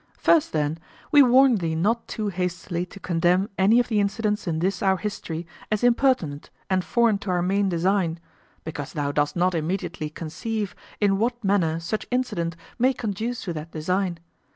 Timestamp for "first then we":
0.17-1.21